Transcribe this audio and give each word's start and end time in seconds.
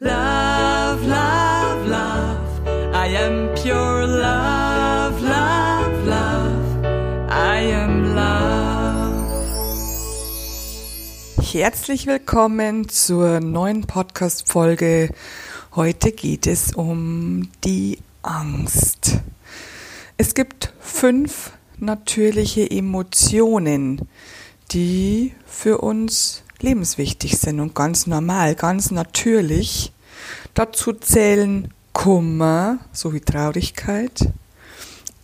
Love, 0.00 1.04
love, 1.08 1.88
love. 1.88 2.94
I 2.94 3.08
am 3.16 3.52
pure 3.56 4.06
love, 4.06 5.20
love, 5.20 6.06
love. 6.06 6.84
I 7.28 7.72
am 7.72 8.14
love. 8.14 9.26
Herzlich 11.42 12.06
willkommen 12.06 12.88
zur 12.88 13.40
neuen 13.40 13.88
Podcast-Folge. 13.88 15.12
Heute 15.74 16.12
geht 16.12 16.46
es 16.46 16.76
um 16.76 17.48
die 17.64 17.98
Angst. 18.22 19.18
Es 20.16 20.34
gibt 20.34 20.74
fünf 20.78 21.50
natürliche 21.76 22.70
Emotionen, 22.70 24.02
die 24.70 25.34
für 25.44 25.78
uns 25.78 26.44
lebenswichtig 26.60 27.38
sind 27.38 27.60
und 27.60 27.74
ganz 27.74 28.06
normal, 28.06 28.54
ganz 28.54 28.90
natürlich. 28.90 29.92
Dazu 30.54 30.92
zählen 30.92 31.72
Kummer 31.92 32.78
sowie 32.92 33.20
Traurigkeit, 33.20 34.32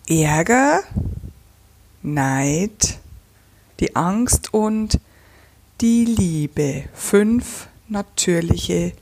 Ärger, 0.08 0.82
Neid, 2.02 2.98
die 3.80 3.96
Angst 3.96 4.52
und 4.52 5.00
die 5.80 6.04
Liebe. 6.04 6.84
Fünf 6.94 7.68
natürliche 7.88 8.92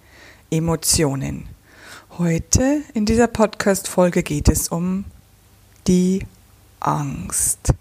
Emotionen. 0.50 1.48
Heute 2.18 2.82
in 2.94 3.06
dieser 3.06 3.26
Podcast-Folge 3.26 4.22
geht 4.22 4.48
es 4.48 4.68
um 4.68 5.04
die 5.86 6.26
Angst. 6.80 7.74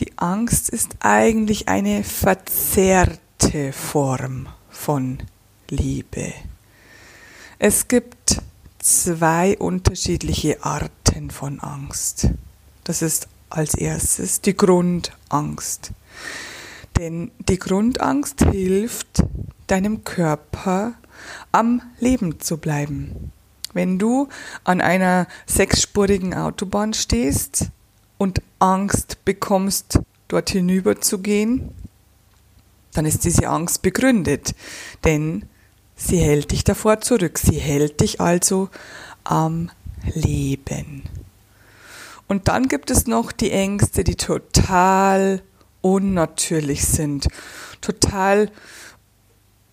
Die 0.00 0.16
Angst 0.16 0.68
ist 0.68 0.96
eigentlich 1.00 1.68
eine 1.68 2.04
verzerrte 2.04 3.18
dritte 3.38 3.72
Form 3.72 4.48
von 4.68 5.18
Liebe. 5.70 6.32
Es 7.58 7.88
gibt 7.88 8.42
zwei 8.78 9.56
unterschiedliche 9.56 10.62
Arten 10.64 11.30
von 11.30 11.60
Angst. 11.60 12.30
Das 12.84 13.02
ist 13.02 13.28
als 13.48 13.74
erstes 13.74 14.40
die 14.40 14.56
Grundangst. 14.56 15.92
Denn 16.98 17.30
die 17.48 17.58
Grundangst 17.58 18.42
hilft 18.42 19.24
deinem 19.66 20.04
Körper 20.04 20.94
am 21.52 21.82
Leben 22.00 22.40
zu 22.40 22.58
bleiben. 22.58 23.32
Wenn 23.72 23.98
du 23.98 24.28
an 24.64 24.80
einer 24.80 25.26
sechsspurigen 25.46 26.34
Autobahn 26.34 26.92
stehst 26.92 27.66
und 28.18 28.42
Angst 28.58 29.24
bekommst, 29.24 30.00
dort 30.28 30.50
hinüber 30.50 31.00
zu 31.00 31.18
gehen, 31.18 31.74
dann 32.98 33.06
ist 33.06 33.24
diese 33.24 33.46
Angst 33.46 33.82
begründet, 33.82 34.56
denn 35.04 35.44
sie 35.94 36.18
hält 36.18 36.50
dich 36.50 36.64
davor 36.64 37.00
zurück, 37.00 37.38
sie 37.38 37.56
hält 37.56 38.00
dich 38.00 38.20
also 38.20 38.70
am 39.22 39.70
Leben. 40.14 41.04
Und 42.26 42.48
dann 42.48 42.66
gibt 42.66 42.90
es 42.90 43.06
noch 43.06 43.30
die 43.30 43.52
Ängste, 43.52 44.02
die 44.02 44.16
total 44.16 45.42
unnatürlich 45.80 46.84
sind, 46.86 47.28
total 47.80 48.50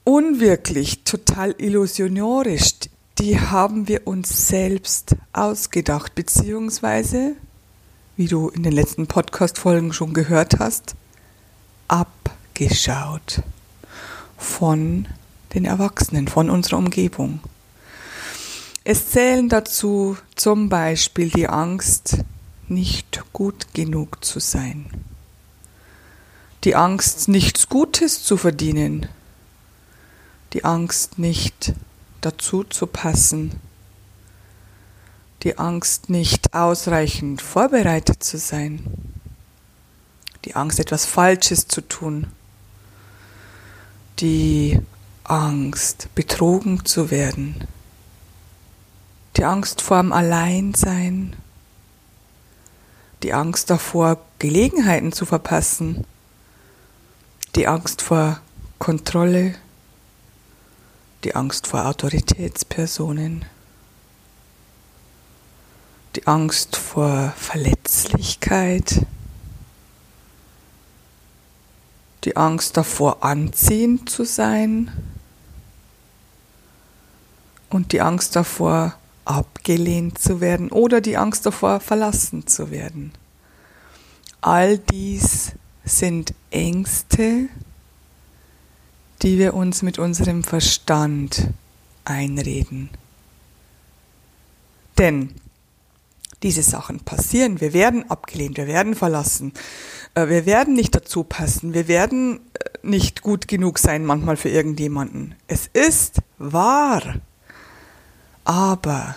unwirklich, 0.03 1.03
total 1.03 1.55
illusionorisch. 1.57 2.75
Die 3.17 3.39
haben 3.39 3.87
wir 3.87 4.05
uns 4.05 4.49
selbst 4.49 5.15
ausgedacht, 5.33 6.13
beziehungsweise, 6.13 7.35
wie 8.17 8.27
du 8.27 8.49
in 8.49 8.61
den 8.61 8.73
letzten 8.73 9.07
Podcast-Folgen 9.07 9.93
schon 9.93 10.13
gehört 10.13 10.59
hast, 10.59 10.93
ab 11.87 12.34
geschaut 12.55 13.43
von 14.37 15.07
den 15.53 15.65
Erwachsenen, 15.65 16.27
von 16.27 16.49
unserer 16.49 16.77
Umgebung. 16.77 17.39
Es 18.83 19.09
zählen 19.09 19.49
dazu 19.49 20.17
zum 20.35 20.69
Beispiel 20.69 21.29
die 21.29 21.47
Angst, 21.47 22.17
nicht 22.67 23.23
gut 23.31 23.73
genug 23.73 24.23
zu 24.25 24.39
sein, 24.39 24.85
die 26.63 26.75
Angst, 26.75 27.27
nichts 27.27 27.69
Gutes 27.69 28.23
zu 28.23 28.37
verdienen, 28.37 29.07
die 30.53 30.65
Angst, 30.65 31.19
nicht 31.19 31.73
dazu 32.21 32.63
zu 32.63 32.87
passen, 32.87 33.59
die 35.43 35.57
Angst, 35.57 36.09
nicht 36.09 36.53
ausreichend 36.53 37.41
vorbereitet 37.41 38.23
zu 38.23 38.37
sein, 38.37 38.83
die 40.43 40.55
Angst, 40.55 40.79
etwas 40.79 41.05
Falsches 41.05 41.67
zu 41.67 41.81
tun, 41.81 42.27
die 44.19 44.79
Angst, 45.23 46.07
betrogen 46.15 46.85
zu 46.85 47.11
werden, 47.11 47.67
die 49.35 49.43
Angst 49.43 49.81
vor 49.81 50.01
dem 50.01 50.13
Alleinsein, 50.13 51.35
die 53.23 53.33
Angst 53.33 53.69
davor, 53.69 54.19
Gelegenheiten 54.39 55.11
zu 55.11 55.25
verpassen, 55.25 56.05
die 57.55 57.67
Angst 57.67 58.01
vor 58.01 58.39
Kontrolle, 58.79 59.55
die 61.23 61.35
Angst 61.35 61.67
vor 61.67 61.85
Autoritätspersonen, 61.85 63.45
die 66.15 66.27
Angst 66.27 66.77
vor 66.77 67.33
Verletzlichkeit, 67.35 69.05
die 72.25 72.35
Angst 72.35 72.75
davor, 72.75 73.23
anziehend 73.23 74.09
zu 74.09 74.25
sein 74.25 74.91
und 77.69 77.91
die 77.91 78.01
Angst 78.01 78.35
davor, 78.35 78.95
abgelehnt 79.25 80.19
zu 80.19 80.41
werden 80.41 80.71
oder 80.71 81.01
die 81.01 81.17
Angst 81.17 81.45
davor, 81.45 81.79
verlassen 81.79 82.47
zu 82.47 82.71
werden. 82.71 83.11
All 84.41 84.77
dies 84.77 85.53
sind 85.83 86.33
Ängste, 86.51 87.47
die 89.21 89.39
wir 89.39 89.53
uns 89.53 89.81
mit 89.81 89.97
unserem 89.97 90.43
Verstand 90.43 91.49
einreden. 92.05 92.89
Denn 94.97 95.33
diese 96.43 96.61
Sachen 96.61 96.99
passieren. 96.99 97.59
Wir 97.59 97.73
werden 97.73 98.09
abgelehnt, 98.09 98.57
wir 98.57 98.67
werden 98.67 98.93
verlassen, 98.93 99.53
wir 100.15 100.45
werden 100.45 100.73
nicht 100.73 100.95
dazu 100.95 101.23
passen, 101.23 101.73
wir 101.73 101.87
werden 101.87 102.39
äh, 102.53 102.69
nicht 102.83 103.21
gut 103.21 103.47
genug 103.47 103.79
sein 103.79 104.05
manchmal 104.05 104.37
für 104.37 104.49
irgendjemanden. 104.49 105.35
Es 105.47 105.67
ist 105.67 106.21
wahr. 106.37 107.15
Aber 108.45 109.15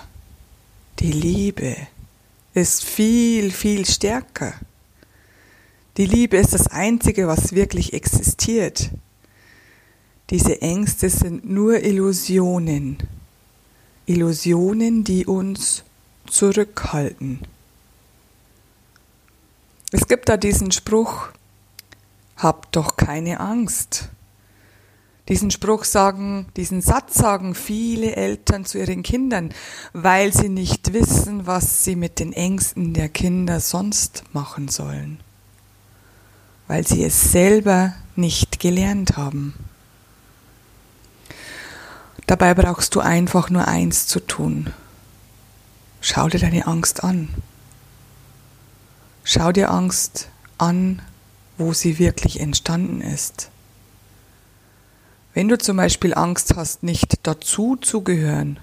die 0.98 1.12
Liebe 1.12 1.76
ist 2.54 2.84
viel, 2.84 3.52
viel 3.52 3.86
stärker. 3.86 4.54
Die 5.96 6.06
Liebe 6.06 6.36
ist 6.36 6.54
das 6.54 6.68
Einzige, 6.68 7.28
was 7.28 7.52
wirklich 7.52 7.92
existiert. 7.92 8.90
Diese 10.30 10.60
Ängste 10.60 11.10
sind 11.10 11.48
nur 11.48 11.82
Illusionen. 11.82 12.98
Illusionen, 14.06 15.04
die 15.04 15.26
uns 15.26 15.84
zurückhalten. 16.26 17.40
Es 19.90 20.06
gibt 20.06 20.28
da 20.28 20.36
diesen 20.36 20.70
Spruch, 20.70 21.28
hab 22.36 22.70
doch 22.72 22.96
keine 22.96 23.40
Angst. 23.40 24.10
Diesen 25.28 25.50
Spruch 25.50 25.84
sagen, 25.84 26.46
diesen 26.56 26.80
Satz 26.80 27.14
sagen 27.14 27.54
viele 27.54 28.16
Eltern 28.16 28.64
zu 28.64 28.78
ihren 28.78 29.02
Kindern, 29.02 29.52
weil 29.92 30.32
sie 30.32 30.48
nicht 30.48 30.92
wissen, 30.92 31.46
was 31.46 31.84
sie 31.84 31.96
mit 31.96 32.18
den 32.18 32.32
Ängsten 32.32 32.94
der 32.94 33.08
Kinder 33.08 33.60
sonst 33.60 34.24
machen 34.32 34.68
sollen. 34.68 35.20
Weil 36.66 36.86
sie 36.86 37.02
es 37.02 37.32
selber 37.32 37.94
nicht 38.14 38.60
gelernt 38.60 39.16
haben. 39.16 39.54
Dabei 42.26 42.52
brauchst 42.52 42.94
du 42.94 43.00
einfach 43.00 43.48
nur 43.48 43.66
eins 43.68 44.06
zu 44.06 44.20
tun. 44.20 44.72
Schau 46.02 46.28
dir 46.28 46.40
deine 46.40 46.66
Angst 46.66 47.04
an. 47.04 47.28
Schau 49.30 49.52
dir 49.52 49.70
Angst 49.70 50.30
an, 50.56 51.02
wo 51.58 51.74
sie 51.74 51.98
wirklich 51.98 52.40
entstanden 52.40 53.02
ist. 53.02 53.50
Wenn 55.34 55.48
du 55.48 55.58
zum 55.58 55.76
Beispiel 55.76 56.14
Angst 56.14 56.56
hast, 56.56 56.82
nicht 56.82 57.26
dazu 57.26 57.76
zu 57.76 58.00
gehören, 58.00 58.58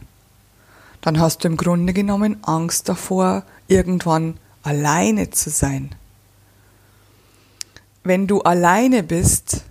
dann 1.02 1.20
hast 1.20 1.44
du 1.44 1.50
im 1.50 1.58
Grunde 1.58 1.94
genommen 1.94 2.44
Angst 2.44 2.90
davor, 2.90 3.44
irgendwann 3.68 4.38
alleine 4.64 5.30
zu 5.30 5.52
sein. 5.52 5.94
Wenn 8.04 8.26
du 8.26 8.42
alleine 8.42 9.04
bist, 9.04 9.66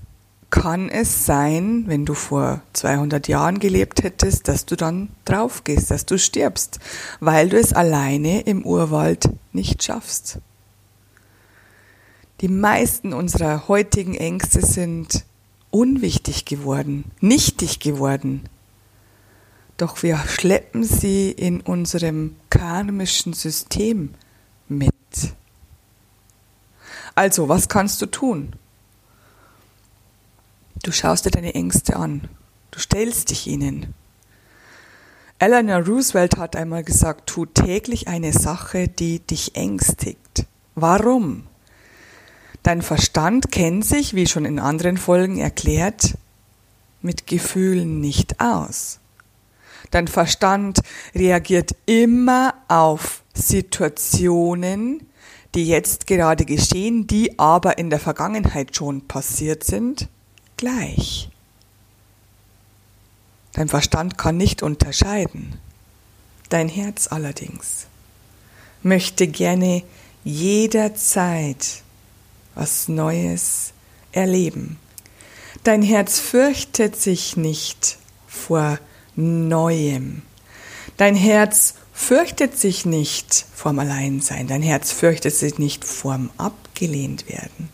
kann 0.50 0.90
es 0.90 1.26
sein, 1.26 1.88
wenn 1.88 2.04
du 2.04 2.14
vor 2.14 2.60
200 2.74 3.26
Jahren 3.26 3.58
gelebt 3.58 4.04
hättest, 4.04 4.46
dass 4.46 4.64
du 4.64 4.76
dann 4.76 5.08
drauf 5.24 5.64
gehst, 5.64 5.90
dass 5.90 6.06
du 6.06 6.20
stirbst, 6.20 6.78
weil 7.18 7.48
du 7.48 7.58
es 7.58 7.72
alleine 7.72 8.42
im 8.42 8.64
Urwald 8.64 9.28
nicht 9.52 9.82
schaffst. 9.82 10.38
Die 12.44 12.50
meisten 12.50 13.14
unserer 13.14 13.68
heutigen 13.68 14.14
Ängste 14.14 14.60
sind 14.60 15.24
unwichtig 15.70 16.44
geworden, 16.44 17.10
nichtig 17.20 17.80
geworden. 17.80 18.42
doch 19.78 20.02
wir 20.02 20.18
schleppen 20.18 20.84
sie 20.84 21.30
in 21.30 21.62
unserem 21.62 22.36
karmischen 22.50 23.32
System 23.32 24.12
mit. 24.68 24.92
Also, 27.14 27.48
was 27.48 27.70
kannst 27.70 28.02
du 28.02 28.04
tun? 28.04 28.52
Du 30.82 30.92
schaust 30.92 31.24
dir 31.24 31.30
deine 31.30 31.54
Ängste 31.54 31.96
an. 31.96 32.28
Du 32.72 32.78
stellst 32.78 33.30
dich 33.30 33.46
ihnen. 33.46 33.94
Eleanor 35.38 35.80
Roosevelt 35.80 36.36
hat 36.36 36.56
einmal 36.56 36.84
gesagt, 36.84 37.26
tu 37.26 37.46
täglich 37.46 38.06
eine 38.06 38.34
Sache, 38.34 38.86
die 38.86 39.20
dich 39.20 39.56
ängstigt. 39.56 40.44
Warum? 40.74 41.46
Dein 42.64 42.80
Verstand 42.80 43.52
kennt 43.52 43.84
sich, 43.84 44.14
wie 44.14 44.26
schon 44.26 44.46
in 44.46 44.58
anderen 44.58 44.96
Folgen 44.96 45.36
erklärt, 45.36 46.16
mit 47.02 47.26
Gefühlen 47.26 48.00
nicht 48.00 48.40
aus. 48.40 49.00
Dein 49.90 50.08
Verstand 50.08 50.80
reagiert 51.14 51.76
immer 51.84 52.54
auf 52.68 53.22
Situationen, 53.34 55.06
die 55.54 55.66
jetzt 55.66 56.06
gerade 56.06 56.46
geschehen, 56.46 57.06
die 57.06 57.38
aber 57.38 57.76
in 57.76 57.90
der 57.90 58.00
Vergangenheit 58.00 58.74
schon 58.74 59.06
passiert 59.06 59.62
sind, 59.62 60.08
gleich. 60.56 61.28
Dein 63.52 63.68
Verstand 63.68 64.16
kann 64.16 64.38
nicht 64.38 64.62
unterscheiden. 64.62 65.58
Dein 66.48 66.70
Herz 66.70 67.08
allerdings 67.08 67.88
möchte 68.82 69.26
gerne 69.26 69.82
jederzeit 70.24 71.83
was 72.54 72.88
Neues 72.88 73.72
erleben. 74.12 74.78
Dein 75.64 75.82
Herz 75.82 76.18
fürchtet 76.18 76.96
sich 76.96 77.36
nicht 77.36 77.98
vor 78.26 78.78
Neuem. 79.16 80.22
Dein 80.96 81.14
Herz 81.14 81.74
fürchtet 81.92 82.58
sich 82.58 82.84
nicht 82.84 83.46
vorm 83.54 83.78
Alleinsein. 83.78 84.46
Dein 84.46 84.62
Herz 84.62 84.92
fürchtet 84.92 85.34
sich 85.34 85.58
nicht 85.58 85.84
vorm 85.84 86.30
abgelehnt 86.36 87.28
werden 87.28 87.68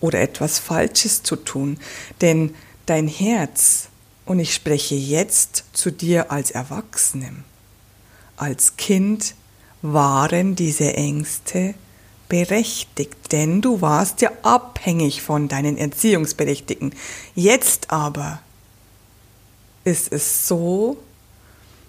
oder 0.00 0.20
etwas 0.20 0.58
Falsches 0.58 1.22
zu 1.22 1.36
tun. 1.36 1.78
Denn 2.20 2.54
dein 2.86 3.08
Herz, 3.08 3.88
und 4.24 4.38
ich 4.38 4.54
spreche 4.54 4.94
jetzt 4.94 5.64
zu 5.72 5.90
dir 5.90 6.30
als 6.30 6.50
Erwachsenem, 6.50 7.44
als 8.36 8.76
Kind 8.76 9.34
waren 9.82 10.54
diese 10.54 10.94
Ängste 10.94 11.74
berechtigt, 12.28 13.32
denn 13.32 13.60
du 13.60 13.80
warst 13.80 14.20
ja 14.20 14.30
abhängig 14.42 15.22
von 15.22 15.48
deinen 15.48 15.76
Erziehungsberechtigten. 15.76 16.92
Jetzt 17.34 17.90
aber 17.90 18.40
ist 19.84 20.12
es 20.12 20.46
so, 20.46 20.98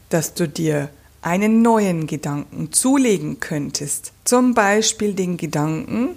dass 0.09 0.33
du 0.33 0.47
dir 0.47 0.89
einen 1.21 1.61
neuen 1.61 2.07
Gedanken 2.07 2.71
zulegen 2.71 3.39
könntest. 3.39 4.13
Zum 4.23 4.53
Beispiel 4.53 5.13
den 5.13 5.37
Gedanken, 5.37 6.15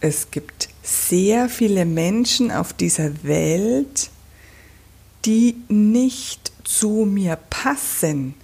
es 0.00 0.30
gibt 0.30 0.68
sehr 0.82 1.48
viele 1.48 1.84
Menschen 1.84 2.50
auf 2.50 2.72
dieser 2.72 3.24
Welt, 3.24 4.10
die 5.24 5.56
nicht 5.68 6.52
zu 6.64 7.06
mir 7.08 7.36
passen. 7.36 8.34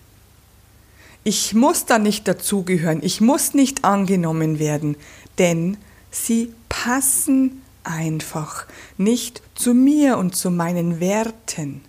Ich 1.25 1.55
muss 1.55 1.85
da 1.85 1.99
nicht 1.99 2.27
dazugehören, 2.27 3.01
ich 3.03 3.21
muss 3.21 3.55
nicht 3.55 3.85
angenommen 3.85 4.59
werden, 4.59 4.97
denn 5.39 5.77
sie 6.11 6.53
passen 6.69 7.63
einfach 7.85 8.67
nicht 8.97 9.43
zu 9.55 9.75
mir 9.75 10.19
und 10.19 10.37
zu 10.37 10.51
meinen 10.51 11.01
Werten. 11.01 11.83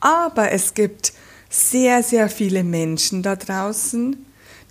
Aber 0.00 0.52
es 0.52 0.74
gibt 0.74 1.12
sehr, 1.50 2.02
sehr 2.02 2.28
viele 2.28 2.64
Menschen 2.64 3.22
da 3.22 3.36
draußen, 3.36 4.24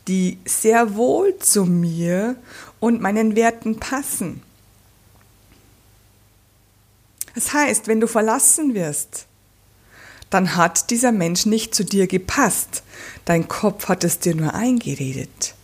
die 0.07 0.39
sehr 0.45 0.95
wohl 0.95 1.37
zu 1.39 1.65
mir 1.65 2.35
und 2.79 3.01
meinen 3.01 3.35
Werten 3.35 3.79
passen. 3.79 4.41
Das 7.35 7.53
heißt, 7.53 7.87
wenn 7.87 7.99
du 7.99 8.07
verlassen 8.07 8.73
wirst, 8.73 9.27
dann 10.29 10.55
hat 10.55 10.89
dieser 10.89 11.11
Mensch 11.11 11.45
nicht 11.45 11.73
zu 11.73 11.83
dir 11.83 12.07
gepasst. 12.07 12.83
Dein 13.25 13.47
Kopf 13.47 13.87
hat 13.87 14.03
es 14.03 14.19
dir 14.19 14.35
nur 14.35 14.53
eingeredet. 14.53 15.55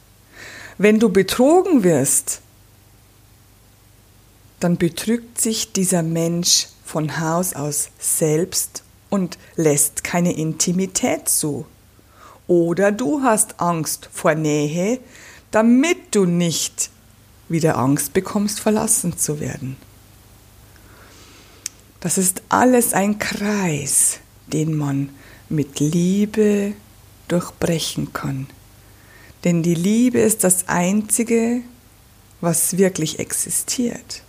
Wenn 0.78 1.00
du 1.00 1.10
betrogen 1.10 1.84
wirst, 1.84 2.42
dann 4.60 4.78
betrügt 4.78 5.42
sich 5.42 5.74
dieser 5.74 6.04
Mensch 6.04 6.68
von 6.86 7.20
Haus 7.20 7.54
aus 7.54 7.90
selbst 8.00 8.84
und 9.10 9.38
lässt 9.56 10.04
keine 10.04 10.34
Intimität 10.34 11.28
zu. 11.28 11.66
Oder 12.48 12.92
du 12.92 13.22
hast 13.24 13.60
Angst 13.60 14.10
vor 14.12 14.36
Nähe, 14.36 15.00
damit 15.52 16.16
du 16.16 16.26
nicht 16.26 16.90
wieder 17.50 17.78
Angst 17.78 18.14
bekommst, 18.14 18.60
verlassen 18.60 19.18
zu 19.18 19.40
werden. 19.40 19.78
Das 22.00 22.18
ist 22.18 22.42
alles 22.50 22.94
ein 22.94 23.20
Kreis, 23.20 24.20
den 24.54 24.76
man 24.78 25.10
mit 25.50 25.80
Liebe 25.80 26.74
durchbrechen 27.28 28.14
kann. 28.14 28.48
Denn 29.44 29.64
die 29.64 29.76
Liebe 29.76 30.20
ist 30.20 30.44
das 30.44 30.70
Einzige, 30.70 31.62
was 32.40 32.78
wirklich 32.78 33.20
existiert. 33.20 34.24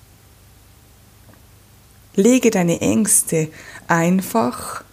Lege 2.17 2.51
deine 2.51 2.81
Ängste 2.81 3.49
einfach 3.89 4.85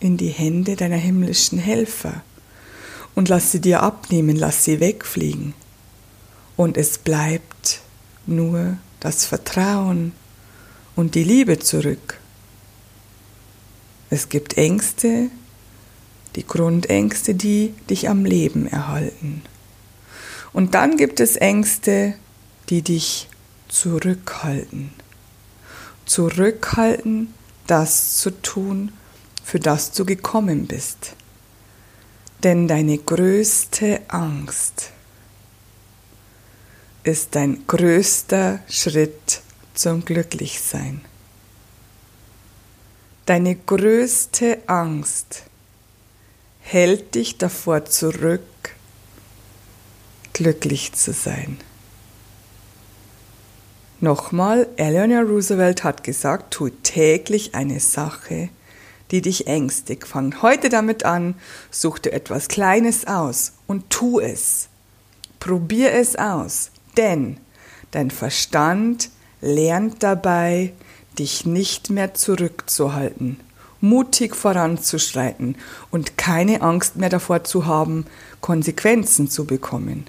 in 0.00 0.16
die 0.16 0.28
Hände 0.28 0.76
deiner 0.76 0.96
himmlischen 0.96 1.58
Helfer 1.58 2.22
und 3.14 3.28
lass 3.28 3.52
sie 3.52 3.60
dir 3.60 3.82
abnehmen, 3.82 4.36
lass 4.36 4.64
sie 4.64 4.78
wegfliegen. 4.78 5.54
Und 6.56 6.76
es 6.76 6.98
bleibt 6.98 7.80
nur 8.26 8.76
das 9.00 9.24
Vertrauen 9.24 10.12
und 10.96 11.14
die 11.14 11.24
Liebe 11.24 11.58
zurück. 11.58 12.18
Es 14.10 14.28
gibt 14.28 14.56
Ängste, 14.56 15.28
die 16.36 16.46
Grundängste, 16.46 17.34
die 17.34 17.74
dich 17.90 18.08
am 18.08 18.24
Leben 18.24 18.66
erhalten. 18.66 19.42
Und 20.52 20.74
dann 20.74 20.96
gibt 20.96 21.20
es 21.20 21.36
Ängste, 21.36 22.14
die 22.68 22.82
dich 22.82 23.28
zurückhalten 23.68 24.90
zurückhalten, 26.06 27.34
das 27.66 28.16
zu 28.16 28.30
tun, 28.30 28.92
für 29.44 29.60
das 29.60 29.92
du 29.92 30.04
gekommen 30.06 30.66
bist. 30.66 31.14
Denn 32.42 32.68
deine 32.68 32.98
größte 32.98 34.00
Angst 34.08 34.92
ist 37.02 37.34
dein 37.34 37.66
größter 37.66 38.60
Schritt 38.68 39.42
zum 39.74 40.04
Glücklichsein. 40.04 41.02
Deine 43.26 43.56
größte 43.56 44.58
Angst 44.68 45.42
hält 46.60 47.16
dich 47.16 47.38
davor 47.38 47.84
zurück, 47.84 48.40
glücklich 50.32 50.92
zu 50.92 51.12
sein. 51.12 51.58
Nochmal, 54.00 54.68
Eleanor 54.76 55.24
Roosevelt 55.24 55.82
hat 55.82 56.04
gesagt, 56.04 56.54
tu 56.54 56.68
täglich 56.68 57.56
eine 57.56 57.80
Sache, 57.80 58.48
die 59.10 59.22
dich 59.22 59.48
ängstigt. 59.48 60.06
Fang 60.06 60.40
heute 60.42 60.68
damit 60.68 61.04
an, 61.04 61.34
such 61.72 61.98
dir 61.98 62.12
etwas 62.12 62.46
Kleines 62.46 63.08
aus 63.08 63.54
und 63.66 63.90
tu 63.90 64.20
es. 64.20 64.68
Probier 65.40 65.92
es 65.94 66.14
aus, 66.14 66.70
denn 66.96 67.38
dein 67.90 68.12
Verstand 68.12 69.10
lernt 69.40 70.04
dabei, 70.04 70.72
dich 71.18 71.46
nicht 71.46 71.90
mehr 71.90 72.14
zurückzuhalten, 72.14 73.40
mutig 73.80 74.36
voranzuschreiten 74.36 75.56
und 75.90 76.16
keine 76.16 76.62
Angst 76.62 76.96
mehr 76.96 77.10
davor 77.10 77.44
zu 77.44 77.66
haben, 77.66 78.06
Konsequenzen 78.40 79.28
zu 79.28 79.44
bekommen 79.44 80.06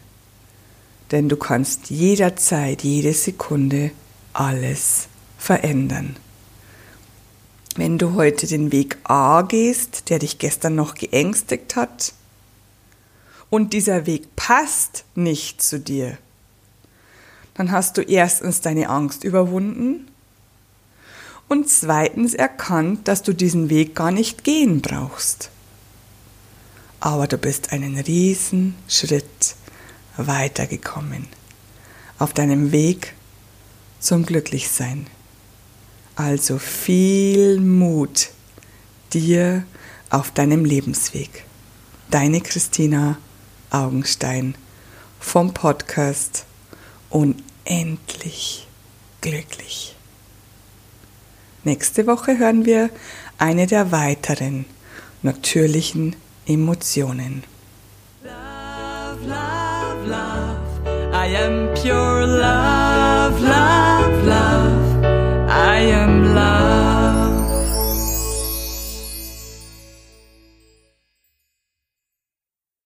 denn 1.11 1.29
du 1.29 1.37
kannst 1.37 1.89
jederzeit, 1.89 2.83
jede 2.83 3.13
Sekunde 3.13 3.91
alles 4.33 5.07
verändern. 5.37 6.15
Wenn 7.75 7.97
du 7.97 8.13
heute 8.13 8.47
den 8.47 8.71
Weg 8.71 8.97
A 9.03 9.43
gehst, 9.43 10.09
der 10.09 10.19
dich 10.19 10.39
gestern 10.39 10.75
noch 10.75 10.95
geängstigt 10.95 11.75
hat, 11.75 12.13
und 13.49 13.71
dieser 13.71 14.05
Weg 14.05 14.35
passt 14.35 15.05
nicht 15.15 15.61
zu 15.61 15.79
dir, 15.79 16.17
dann 17.53 17.71
hast 17.71 17.97
du 17.97 18.01
erstens 18.01 18.59
deine 18.59 18.89
Angst 18.89 19.23
überwunden 19.23 20.07
und 21.47 21.69
zweitens 21.69 22.33
erkannt, 22.33 23.07
dass 23.07 23.23
du 23.23 23.33
diesen 23.33 23.69
Weg 23.69 23.95
gar 23.95 24.11
nicht 24.11 24.43
gehen 24.43 24.81
brauchst. 24.81 25.49
Aber 26.99 27.27
du 27.27 27.37
bist 27.37 27.71
einen 27.71 27.97
riesen 27.97 28.75
Schritt 28.87 29.55
weitergekommen 30.17 31.27
auf 32.19 32.33
deinem 32.33 32.71
Weg 32.71 33.13
zum 33.99 34.25
Glücklichsein. 34.25 35.07
Also 36.15 36.57
viel 36.57 37.59
Mut 37.59 38.29
dir 39.13 39.63
auf 40.09 40.31
deinem 40.31 40.65
Lebensweg. 40.65 41.45
Deine 42.09 42.41
Christina 42.41 43.17
Augenstein 43.69 44.55
vom 45.19 45.53
Podcast 45.53 46.45
Unendlich 47.09 48.67
glücklich. 49.21 49.96
Nächste 51.67 52.07
Woche 52.07 52.37
hören 52.37 52.65
wir 52.65 52.89
eine 53.37 53.67
der 53.67 53.91
weiteren 53.91 54.63
natürlichen 55.21 56.15
Emotionen. 56.45 57.43
Love, 58.23 59.27
love, 59.27 60.07
love. 60.07 61.11
I 61.11 61.35
am 61.35 61.73
pure 61.73 62.25
love, 62.25 63.37
love, 63.41 64.25
love. 64.25 65.49
I 65.49 65.91
am 65.91 66.33
love. 66.33 66.76